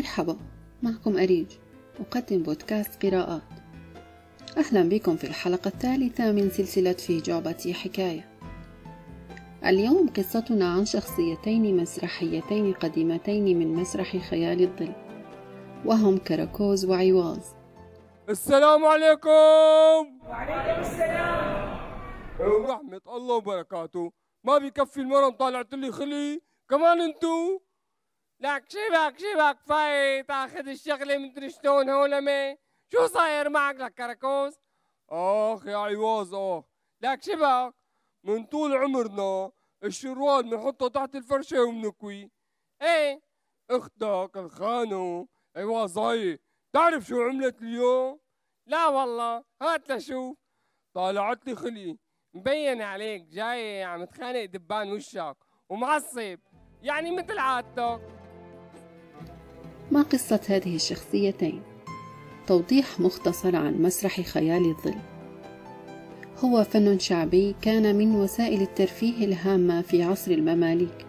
مرحبا 0.00 0.36
معكم 0.82 1.18
أريج 1.18 1.46
أقدم 2.00 2.42
بودكاست 2.42 3.06
قراءات. 3.06 3.42
أهلا 4.56 4.88
بكم 4.88 5.16
في 5.16 5.24
الحلقة 5.24 5.68
الثالثة 5.68 6.32
من 6.32 6.50
سلسلة 6.50 6.92
في 6.92 7.20
جعبتي 7.20 7.74
حكاية. 7.74 8.28
اليوم 9.66 10.08
قصتنا 10.08 10.72
عن 10.72 10.84
شخصيتين 10.84 11.76
مسرحيتين 11.76 12.72
قديمتين 12.72 13.58
من 13.58 13.74
مسرح 13.74 14.16
خيال 14.16 14.62
الظل 14.62 14.92
وهم 15.84 16.18
كراكوز 16.18 16.84
وعواز 16.84 17.54
السلام 18.28 18.84
عليكم! 18.84 20.20
وعليكم 20.28 20.80
السلام! 20.80 21.80
ورحمة 22.40 23.00
الله 23.06 23.34
وبركاته. 23.34 24.12
ما 24.44 24.58
بيكفي 24.58 25.00
المرم 25.00 25.30
طالعت 25.30 25.74
لي 25.74 25.92
خلي. 25.92 26.40
كمان 26.70 27.00
انتو؟ 27.00 27.60
لك 28.40 28.64
شبك 28.70 29.18
شبك 29.18 29.58
فاي 29.66 30.22
تاخذ 30.22 30.68
الشغلة 30.68 31.18
مدري 31.18 31.50
شلون 31.50 31.90
هولمي 31.90 32.56
شو 32.92 33.06
صاير 33.06 33.48
معك 33.48 33.76
لك 33.76 33.94
كراكوز 33.94 34.54
اخ 35.10 35.66
يا 35.66 35.76
عواز 35.76 36.34
اخ 36.34 36.64
لك 37.02 37.22
شبك 37.22 37.74
من 38.24 38.44
طول 38.44 38.76
عمرنا 38.76 39.52
الشروال 39.84 40.50
بنحطه 40.50 40.88
تحت 40.88 41.14
الفرشة 41.14 41.62
وبنكوي 41.62 42.30
إيه 42.82 43.22
أختك 43.70 44.30
الخانو 44.36 45.28
عواز 45.56 45.98
هاي 45.98 46.38
تعرف 46.72 47.04
شو 47.06 47.22
عملت 47.22 47.62
اليوم 47.62 48.20
لا 48.66 48.86
والله 48.86 49.44
هات 49.62 49.92
لشوف 49.92 50.38
طالعت 50.94 51.46
لي 51.46 51.54
خلي 51.56 51.98
مبين 52.34 52.82
عليك 52.82 53.22
جاي 53.22 53.84
عم 53.84 54.04
تخانق 54.04 54.44
دبان 54.44 54.92
وشك 54.92 55.36
ومعصب 55.68 56.38
يعني 56.82 57.10
مثل 57.10 57.38
عادتك 57.38 58.19
ما 59.90 60.02
قصة 60.02 60.40
هذه 60.48 60.76
الشخصيتين؟ 60.76 61.62
توضيح 62.46 63.00
مختصر 63.00 63.56
عن 63.56 63.82
مسرح 63.82 64.20
خيال 64.20 64.66
الظل. 64.66 64.94
هو 66.44 66.64
فن 66.64 66.98
شعبي 66.98 67.54
كان 67.62 67.96
من 67.96 68.14
وسائل 68.14 68.62
الترفيه 68.62 69.24
الهامة 69.24 69.82
في 69.82 70.02
عصر 70.02 70.30
المماليك 70.30 71.06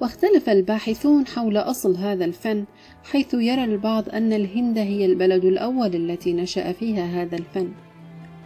واختلف 0.00 0.50
الباحثون 0.50 1.26
حول 1.26 1.56
أصل 1.56 1.96
هذا 1.96 2.24
الفن 2.24 2.64
حيث 3.04 3.34
يرى 3.34 3.64
البعض 3.64 4.08
أن 4.08 4.32
الهند 4.32 4.78
هي 4.78 5.06
البلد 5.06 5.44
الأول 5.44 5.94
التي 5.94 6.32
نشأ 6.32 6.72
فيها 6.72 7.04
هذا 7.04 7.36
الفن 7.36 7.72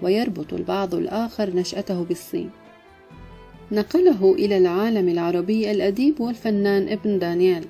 ويربط 0.03 0.53
البعض 0.53 0.95
الآخر 0.95 1.57
نشأته 1.57 2.05
بالصين. 2.05 2.51
نقله 3.73 4.35
إلى 4.35 4.57
العالم 4.57 5.09
العربي 5.09 5.71
الأديب 5.71 6.21
والفنان 6.21 6.89
ابن 6.89 7.19
دانيال. 7.19 7.65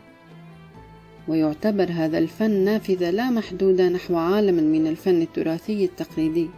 ويعتبر 1.28 1.89
هذا 1.91 2.19
الفن 2.19 2.50
نافذة 2.50 3.11
لا 3.11 3.30
محدودة 3.30 3.89
نحو 3.89 4.17
عالم 4.17 4.55
من 4.55 4.86
الفن 4.86 5.22
التراثي 5.22 5.84
التقليدي. 5.84 6.48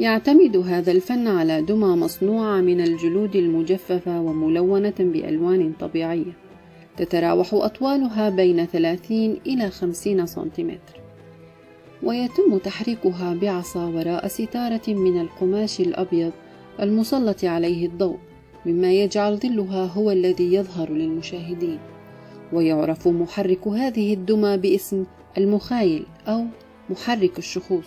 يعتمد 0.00 0.56
هذا 0.56 0.92
الفن 0.92 1.28
على 1.28 1.62
دمى 1.62 1.96
مصنوعة 1.96 2.60
من 2.60 2.80
الجلود 2.80 3.36
المجففة 3.36 4.20
وملونة 4.20 4.94
بألوان 4.98 5.72
طبيعية 5.80 6.32
تتراوح 6.96 7.54
أطوالها 7.54 8.30
بين 8.30 8.66
30 8.66 9.36
إلى 9.46 9.70
50 9.70 10.26
سنتيمتر. 10.26 11.00
ويتم 12.02 12.58
تحريكها 12.58 13.34
بعصا 13.34 13.86
وراء 13.86 14.28
ستارة 14.28 14.82
من 14.88 15.20
القماش 15.20 15.80
الأبيض 15.80 16.32
المسلط 16.80 17.44
عليه 17.44 17.86
الضوء 17.86 18.18
مما 18.66 18.92
يجعل 18.92 19.36
ظلها 19.36 19.84
هو 19.84 20.10
الذي 20.10 20.54
يظهر 20.54 20.90
للمشاهدين. 20.90 21.78
ويعرف 22.52 23.08
محرك 23.08 23.68
هذه 23.68 24.14
الدمى 24.14 24.56
باسم 24.56 25.04
المخايل 25.38 26.06
أو 26.28 26.44
محرك 26.90 27.38
الشخوص. 27.38 27.86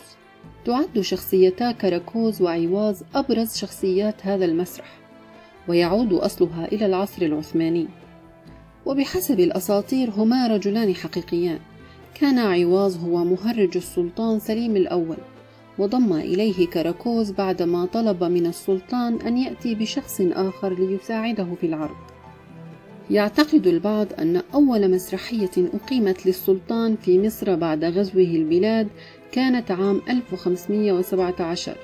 تعد 0.65 1.01
شخصيتا 1.01 1.71
كراكوز 1.71 2.41
وعواز 2.41 3.03
أبرز 3.15 3.55
شخصيات 3.55 4.15
هذا 4.25 4.45
المسرح 4.45 4.97
ويعود 5.67 6.13
أصلها 6.13 6.65
إلى 6.65 6.85
العصر 6.85 7.21
العثماني. 7.21 7.87
وبحسب 8.85 9.39
الأساطير 9.39 10.09
هما 10.09 10.47
رجلان 10.47 10.95
حقيقيان. 10.95 11.59
كان 12.13 12.39
عواز 12.39 12.97
هو 12.97 13.23
مهرج 13.23 13.77
السلطان 13.77 14.39
سليم 14.39 14.75
الأول 14.75 15.17
وضم 15.77 16.13
إليه 16.13 16.67
كراكوز 16.67 17.31
بعدما 17.31 17.85
طلب 17.85 18.23
من 18.23 18.45
السلطان 18.45 19.21
أن 19.21 19.37
يأتي 19.37 19.75
بشخص 19.75 20.21
آخر 20.21 20.73
ليساعده 20.73 21.47
في 21.61 21.67
العرض. 21.67 21.95
يعتقد 23.09 23.67
البعض 23.67 24.07
أن 24.19 24.41
أول 24.53 24.91
مسرحية 24.91 25.51
أقيمت 25.57 26.25
للسلطان 26.25 26.95
في 26.95 27.19
مصر 27.19 27.55
بعد 27.55 27.85
غزوه 27.85 28.23
البلاد 28.23 28.87
كانت 29.31 29.71
عام 29.71 30.01
1517 30.09 31.75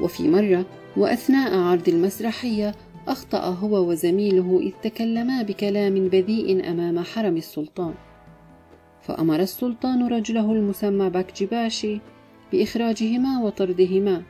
وفي 0.00 0.28
مرة 0.28 0.64
وأثناء 0.96 1.58
عرض 1.58 1.88
المسرحية 1.88 2.74
أخطأ 3.08 3.44
هو 3.44 3.90
وزميله 3.90 4.60
إذ 4.62 4.72
تكلما 4.82 5.42
بكلام 5.42 6.08
بذيء 6.08 6.70
أمام 6.70 7.00
حرم 7.00 7.36
السلطان. 7.36 7.94
فأمر 9.02 9.40
السلطان 9.40 10.08
رجله 10.08 10.52
المسمى 10.52 11.10
بكجباشي 11.10 12.00
بإخراجهما 12.52 13.42
وطردهما 13.42 14.22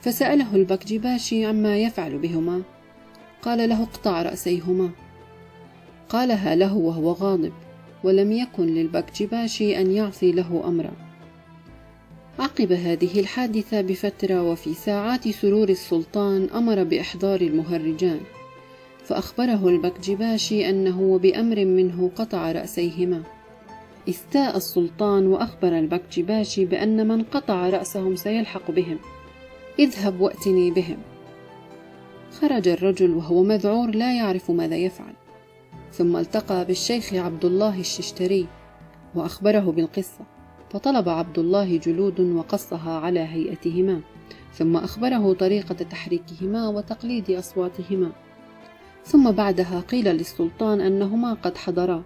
فسأله 0.00 0.56
البكجباشي 0.56 1.46
عما 1.46 1.78
يفعل 1.78 2.18
بهما. 2.18 2.62
قال 3.42 3.68
له 3.68 3.82
اقطع 3.82 4.22
رأسيهما. 4.22 4.90
قالها 6.08 6.54
له 6.54 6.76
وهو 6.76 7.12
غاضب 7.12 7.52
ولم 8.04 8.32
يكن 8.32 8.66
للبكجباشي 8.66 9.80
أن 9.80 9.90
يعصي 9.90 10.32
له 10.32 10.62
أمرا. 10.66 10.92
عقب 12.38 12.72
هذه 12.72 13.20
الحادثة 13.20 13.80
بفترة 13.80 14.42
وفي 14.42 14.74
ساعات 14.74 15.28
سرور 15.28 15.68
السلطان 15.68 16.48
أمر 16.54 16.84
بإحضار 16.84 17.40
المهرجان 17.40 18.20
فأخبره 19.04 19.68
البكجباشي 19.68 20.68
أنه 20.70 21.18
بأمر 21.18 21.64
منه 21.64 22.10
قطع 22.16 22.52
رأسيهما. 22.52 23.22
استاء 24.08 24.56
السلطان 24.56 25.26
وأخبر 25.26 25.78
البكجباشي 25.78 26.64
بأن 26.64 27.08
من 27.08 27.22
قطع 27.22 27.68
رأسهم 27.68 28.16
سيلحق 28.16 28.70
بهم. 28.70 28.98
اذهب 29.78 30.20
وأتني 30.20 30.70
بهم. 30.70 30.98
خرج 32.40 32.68
الرجل 32.68 33.10
وهو 33.10 33.42
مذعور 33.42 33.90
لا 33.90 34.16
يعرف 34.16 34.50
ماذا 34.50 34.76
يفعل. 34.76 35.14
ثم 35.96 36.16
التقى 36.16 36.64
بالشيخ 36.64 37.14
عبد 37.14 37.44
الله 37.44 37.80
الششتري 37.80 38.46
وأخبره 39.14 39.60
بالقصة 39.60 40.24
فطلب 40.70 41.08
عبد 41.08 41.38
الله 41.38 41.76
جلود 41.76 42.20
وقصها 42.20 42.98
على 42.98 43.20
هيئتهما 43.20 44.00
ثم 44.54 44.76
أخبره 44.76 45.32
طريقة 45.32 45.74
تحريكهما 45.74 46.68
وتقليد 46.68 47.30
أصواتهما. 47.30 48.12
ثم 49.04 49.30
بعدها 49.30 49.80
قيل 49.80 50.04
للسلطان 50.04 50.80
أنهما 50.80 51.32
قد 51.34 51.56
حضرا 51.56 52.02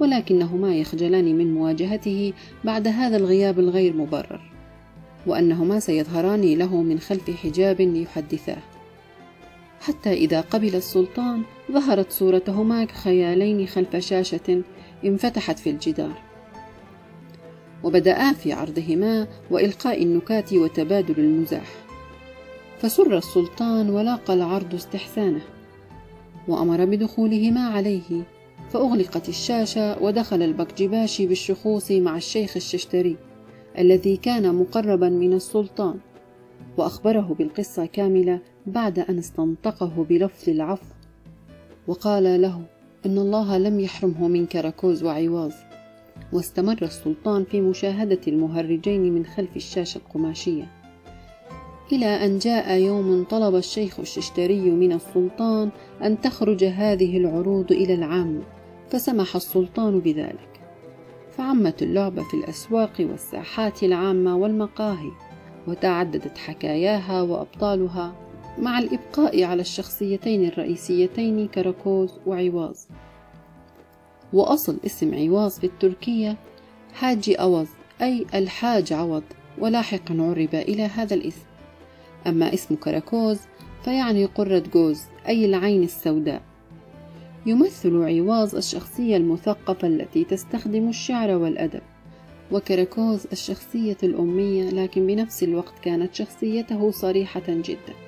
ولكنهما 0.00 0.76
يخجلان 0.76 1.38
من 1.38 1.54
مواجهته 1.54 2.32
بعد 2.64 2.88
هذا 2.88 3.16
الغياب 3.16 3.58
الغير 3.58 3.96
مبرر 3.96 4.40
وأنهما 5.26 5.80
سيظهران 5.80 6.54
له 6.54 6.82
من 6.82 6.98
خلف 6.98 7.30
حجاب 7.30 7.80
ليحدثاه 7.80 8.62
حتى 9.80 10.12
إذا 10.12 10.40
قبل 10.40 10.74
السلطان 10.74 11.42
ظهرت 11.72 12.12
صورتهما 12.12 12.84
كخيالين 12.84 13.66
خلف 13.66 13.96
شاشة 13.96 14.62
انفتحت 15.04 15.58
في 15.58 15.70
الجدار. 15.70 16.22
وبدأا 17.84 18.32
في 18.32 18.52
عرضهما 18.52 19.26
وإلقاء 19.50 20.02
النكات 20.02 20.52
وتبادل 20.52 21.18
المزاح. 21.18 21.88
فسر 22.78 23.18
السلطان 23.18 23.90
ولاقى 23.90 24.34
العرض 24.34 24.74
استحسانه 24.74 25.40
وأمر 26.48 26.84
بدخولهما 26.84 27.60
عليه 27.60 28.22
فأغلقت 28.70 29.28
الشاشة 29.28 30.02
ودخل 30.02 30.42
البكجباشي 30.42 31.26
بالشخوص 31.26 31.90
مع 31.90 32.16
الشيخ 32.16 32.56
الششتري 32.56 33.16
الذي 33.78 34.16
كان 34.16 34.54
مقربا 34.54 35.08
من 35.08 35.32
السلطان 35.32 35.98
وأخبره 36.76 37.36
بالقصة 37.38 37.86
كاملة 37.86 38.40
بعد 38.66 38.98
أن 38.98 39.18
استنطقه 39.18 40.06
بلفظ 40.08 40.48
العفو. 40.48 40.97
وقال 41.88 42.42
له 42.42 42.62
إن 43.06 43.18
الله 43.18 43.58
لم 43.58 43.80
يحرمه 43.80 44.28
من 44.28 44.46
كراكوز 44.46 45.02
وعواز 45.02 45.54
واستمر 46.32 46.78
السلطان 46.82 47.44
في 47.44 47.60
مشاهدة 47.60 48.20
المهرجين 48.28 49.14
من 49.14 49.26
خلف 49.26 49.56
الشاشة 49.56 49.98
القماشية. 49.98 50.68
إلى 51.92 52.06
أن 52.06 52.38
جاء 52.38 52.78
يوم 52.78 53.24
طلب 53.24 53.54
الشيخ 53.54 54.00
الششتري 54.00 54.70
من 54.70 54.92
السلطان 54.92 55.70
أن 56.02 56.20
تخرج 56.20 56.64
هذه 56.64 57.16
العروض 57.16 57.72
إلى 57.72 57.94
العامة 57.94 58.42
فسمح 58.90 59.36
السلطان 59.36 60.00
بذلك. 60.00 60.60
فعمت 61.30 61.82
اللعبة 61.82 62.22
في 62.22 62.34
الأسواق 62.34 62.92
والساحات 63.00 63.82
العامة 63.82 64.36
والمقاهي 64.36 65.10
وتعددت 65.66 66.38
حكاياها 66.38 67.22
وأبطالها. 67.22 68.27
مع 68.60 68.78
الإبقاء 68.78 69.44
على 69.44 69.60
الشخصيتين 69.60 70.48
الرئيسيتين 70.48 71.48
كراكوز 71.48 72.12
وعواز. 72.26 72.88
وأصل 74.32 74.76
اسم 74.86 75.14
عواز 75.14 75.58
في 75.58 75.64
التركية 75.64 76.36
حاج 76.94 77.36
أوض 77.40 77.66
أي 78.02 78.26
الحاج 78.34 78.92
عوض 78.92 79.22
ولاحقا 79.58 80.16
عرب 80.20 80.54
إلى 80.54 80.82
هذا 80.82 81.14
الاسم. 81.14 81.46
أما 82.26 82.54
اسم 82.54 82.74
كراكوز 82.74 83.38
فيعني 83.84 84.24
قرة 84.24 84.62
جوز 84.74 85.02
أي 85.28 85.44
العين 85.44 85.82
السوداء. 85.82 86.42
يمثل 87.46 88.02
عواز 88.02 88.54
الشخصية 88.54 89.16
المثقفة 89.16 89.88
التي 89.88 90.24
تستخدم 90.24 90.88
الشعر 90.88 91.30
والأدب. 91.30 91.82
وكراكوز 92.52 93.26
الشخصية 93.32 93.96
الأمية 94.02 94.70
لكن 94.70 95.06
بنفس 95.06 95.42
الوقت 95.42 95.78
كانت 95.82 96.14
شخصيته 96.14 96.90
صريحة 96.90 97.42
جدا. 97.48 98.07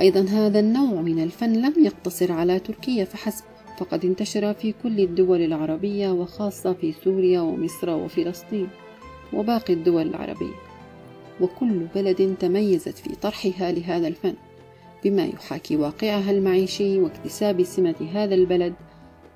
أيضا 0.00 0.20
هذا 0.20 0.60
النوع 0.60 1.00
من 1.00 1.22
الفن 1.22 1.52
لم 1.52 1.84
يقتصر 1.84 2.32
على 2.32 2.58
تركيا 2.58 3.04
فحسب 3.04 3.44
فقد 3.78 4.04
انتشر 4.04 4.54
في 4.54 4.74
كل 4.82 5.00
الدول 5.00 5.42
العربية 5.42 6.10
وخاصة 6.10 6.72
في 6.72 6.92
سوريا 7.04 7.40
ومصر 7.40 7.90
وفلسطين 7.90 8.68
وباقي 9.32 9.72
الدول 9.74 10.08
العربية. 10.08 10.54
وكل 11.40 11.86
بلد 11.94 12.36
تميزت 12.40 12.98
في 12.98 13.14
طرحها 13.14 13.72
لهذا 13.72 14.08
الفن 14.08 14.34
بما 15.04 15.24
يحاكي 15.24 15.76
واقعها 15.76 16.30
المعيشي 16.30 16.98
واكتساب 16.98 17.62
سمة 17.62 18.08
هذا 18.14 18.34
البلد 18.34 18.74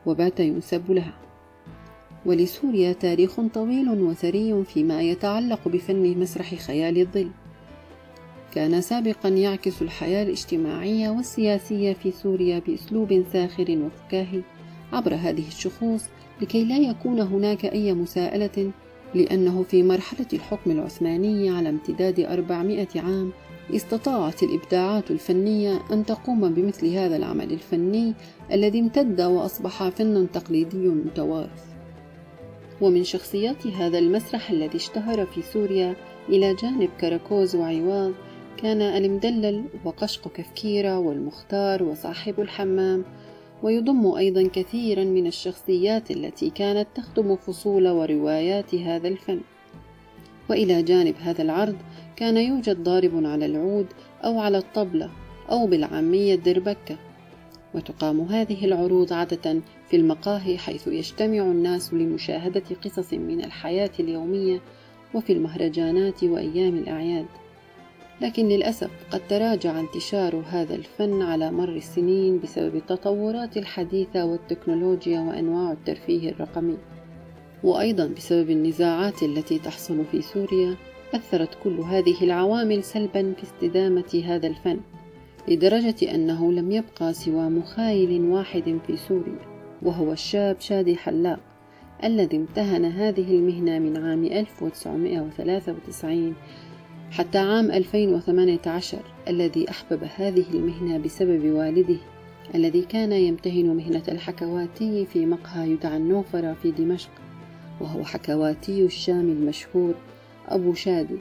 وبات 0.07 0.41
ينسب 0.41 0.91
لها. 0.91 1.15
ولسوريا 2.27 2.93
تاريخ 2.93 3.41
طويل 3.55 3.89
وثري 4.03 4.65
فيما 4.65 5.03
يتعلق 5.03 5.69
بفن 5.69 6.19
مسرح 6.19 6.55
خيال 6.55 7.01
الظل. 7.01 7.31
كان 8.57 8.81
سابقا 8.81 9.29
يعكس 9.29 9.83
الحياة 9.83 10.23
الاجتماعية 10.23 11.11
والسياسية 11.11 11.93
في 11.93 12.11
سوريا 12.11 12.59
بأسلوب 12.59 13.25
ساخر 13.33 13.79
وفكاهي 13.87 14.43
عبر 14.93 15.15
هذه 15.15 15.49
الشخوص 15.49 16.03
لكي 16.41 16.65
لا 16.65 16.79
يكون 16.79 17.21
هناك 17.21 17.65
أي 17.65 17.95
مساءلة 17.95 18.71
لأنه 19.15 19.63
في 19.63 19.83
مرحلة 19.83 20.27
الحكم 20.33 20.71
العثماني 20.71 21.51
على 21.51 21.69
امتداد 21.69 22.21
أربعمائة 22.21 22.89
عام 22.97 23.33
استطاعت 23.75 24.43
الإبداعات 24.43 25.11
الفنية 25.11 25.81
أن 25.93 26.07
تقوم 26.07 26.55
بمثل 26.55 26.87
هذا 26.87 27.17
العمل 27.17 27.53
الفني 27.53 28.15
الذي 28.53 28.81
امتد 28.81 29.21
وأصبح 29.21 29.89
فنا 29.89 30.27
تقليدي 30.33 30.89
متوارث. 30.89 31.65
ومن 32.81 33.05
شخصيات 33.05 33.67
هذا 33.67 33.99
المسرح 33.99 34.51
الذي 34.51 34.77
اشتهر 34.77 35.27
في 35.27 35.43
سوريا 35.43 35.97
إلى 36.29 36.55
جانب 36.55 36.91
كراكوز 37.01 37.57
وعواض 37.57 38.13
كان 38.57 38.83
المدلل 38.83 39.65
وقشق 39.85 40.29
كفكيرة 40.29 40.99
والمختار 40.99 41.83
وصاحب 41.83 42.41
الحمام 42.41 43.05
ويضم 43.63 44.07
أيضا 44.07 44.49
كثيرا 44.49 45.05
من 45.05 45.27
الشخصيات 45.27 46.11
التي 46.11 46.51
كانت 46.51 46.87
تخدم 46.95 47.37
فصول 47.37 47.89
وروايات 47.89 48.75
هذا 48.75 49.09
الفن. 49.09 49.41
وإلى 50.51 50.83
جانب 50.83 51.15
هذا 51.21 51.43
العرض 51.43 51.77
كان 52.17 52.37
يوجد 52.37 52.83
ضارب 52.83 53.27
على 53.27 53.47
العود 53.47 53.87
أو 54.25 54.41
على 54.41 54.59
الطبلة 54.59 55.11
أو 55.51 55.67
بالعامية 55.67 56.35
الدربكة 56.35 56.97
وتقام 57.75 58.21
هذه 58.21 58.65
العروض 58.65 59.13
عادة 59.13 59.61
في 59.91 59.97
المقاهي 59.97 60.59
حيث 60.59 60.87
يجتمع 60.87 61.39
الناس 61.39 61.95
لمشاهدة 61.95 62.63
قصص 62.85 63.13
من 63.13 63.45
الحياة 63.45 63.91
اليومية 64.01 64.61
وفي 65.15 65.33
المهرجانات 65.33 66.25
وأيام 66.25 66.77
الأعياد. 66.77 67.27
لكن 68.21 68.49
للأسف 68.49 68.91
قد 69.11 69.21
تراجع 69.29 69.81
انتشار 69.81 70.43
هذا 70.47 70.75
الفن 70.75 71.23
على 71.23 71.51
مر 71.51 71.77
السنين 71.77 72.41
بسبب 72.41 72.77
التطورات 72.77 73.57
الحديثة 73.57 74.25
والتكنولوجيا 74.25 75.21
وأنواع 75.21 75.73
الترفيه 75.73 76.31
الرقمي. 76.31 76.77
وأيضا 77.65 78.07
بسبب 78.07 78.51
النزاعات 78.51 79.23
التي 79.23 79.59
تحصل 79.59 80.05
في 80.05 80.23
سوريا 80.23 80.77
أثرت 81.15 81.59
كل 81.65 81.81
هذه 81.81 82.17
العوامل 82.23 82.85
سلبا 82.85 83.33
في 83.37 83.43
استدامة 83.43 84.23
هذا 84.27 84.47
الفن 84.47 84.81
لدرجة 85.49 86.15
أنه 86.15 86.53
لم 86.53 86.71
يبقى 86.71 87.13
سوى 87.13 87.49
مخايل 87.49 88.25
واحد 88.25 88.79
في 88.87 88.97
سوريا 88.97 89.39
وهو 89.83 90.13
الشاب 90.13 90.61
شادي 90.61 90.97
حلاق 90.97 91.41
الذي 92.05 92.37
امتهن 92.37 92.85
هذه 92.85 93.35
المهنة 93.35 93.79
من 93.79 93.97
عام 93.97 94.25
1993 94.25 96.35
حتى 97.17 97.39
عام 97.39 97.71
2018 97.71 98.99
الذي 99.29 99.71
أحبب 99.71 100.01
هذه 100.17 100.45
المهنة 100.55 100.99
بسبب 100.99 101.51
والده 101.51 101.97
الذي 102.55 102.83
كان 102.83 103.13
يمتهن 103.13 103.77
مهنة 103.77 104.03
الحكواتي 104.09 105.07
في 105.07 105.27
مقهى 105.27 105.71
يدعى 105.71 105.97
النوفرة 105.97 106.57
في 106.63 106.71
دمشق 106.71 107.11
وهو 107.81 108.05
حكواتي 108.05 108.85
الشام 108.85 109.21
المشهور 109.21 109.95
أبو 110.49 110.75
شادي. 110.75 111.19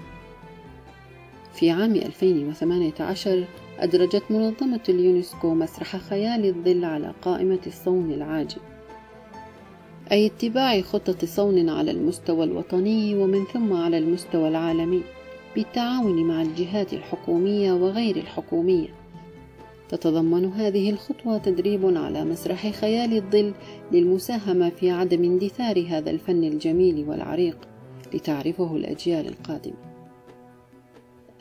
في 1.53 1.71
عام 1.71 1.95
2018 1.95 3.45
أدرجت 3.79 4.23
منظمة 4.29 4.83
اليونسكو 4.89 5.53
مسرح 5.53 5.97
خيال 5.97 6.45
الظل 6.45 6.85
على 6.85 7.13
قائمة 7.21 7.59
الصون 7.67 8.11
العاجل. 8.11 8.61
أي 10.11 10.25
اتباع 10.25 10.81
خطة 10.81 11.27
صون 11.27 11.69
على 11.69 11.91
المستوى 11.91 12.43
الوطني 12.43 13.15
ومن 13.15 13.45
ثم 13.45 13.73
على 13.73 13.97
المستوى 13.97 14.47
العالمي. 14.47 15.01
بالتعاون 15.55 16.23
مع 16.27 16.41
الجهات 16.41 16.93
الحكومية 16.93 17.71
وغير 17.71 18.15
الحكومية 18.15 19.05
تتضمن 19.89 20.45
هذه 20.45 20.89
الخطوة 20.89 21.37
تدريب 21.37 21.97
على 21.97 22.25
مسرح 22.25 22.69
خيال 22.69 23.13
الظل 23.13 23.53
للمساهمة 23.91 24.69
في 24.69 24.91
عدم 24.91 25.23
اندثار 25.23 25.85
هذا 25.89 26.11
الفن 26.11 26.43
الجميل 26.43 27.09
والعريق 27.09 27.57
لتعرفه 28.13 28.75
الأجيال 28.75 29.27
القادمة. 29.27 29.75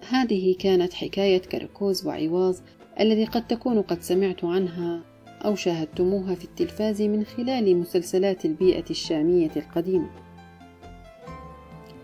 هذه 0.08 0.54
كانت 0.58 0.92
حكاية 0.92 1.38
كركوز 1.38 2.06
وعواز 2.06 2.62
الذي 3.00 3.24
قد 3.24 3.46
تكون 3.46 3.82
قد 3.82 4.02
سمعت 4.02 4.44
عنها 4.44 5.02
أو 5.44 5.54
شاهدتموها 5.54 6.34
في 6.34 6.44
التلفاز 6.44 7.02
من 7.02 7.24
خلال 7.24 7.76
مسلسلات 7.76 8.44
البيئة 8.44 8.90
الشامية 8.90 9.50
القديمة. 9.56 10.10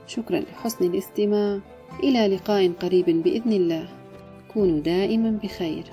شكرا 0.06 0.40
لحسن 0.40 0.84
الاستماع 0.84 1.60
إلى 2.00 2.36
لقاء 2.36 2.72
قريب 2.72 3.04
بإذن 3.04 3.52
الله. 3.52 3.88
كونوا 4.52 4.80
دائما 4.80 5.30
بخير. 5.42 5.84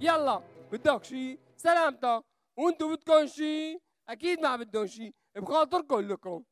يلا 0.00 0.40
بدك 0.72 1.04
شي؟ 1.04 1.38
سلامتك. 1.56 2.24
وأنتو 2.58 2.96
بدكم 2.96 3.26
شي؟ 3.26 3.78
أكيد 4.08 4.40
ما 4.40 4.56
بدهم 4.56 4.86
شي. 4.86 5.14
بخاطركم 5.36 6.00
لكم. 6.00 6.42